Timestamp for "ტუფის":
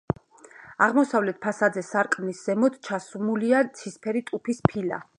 4.33-4.69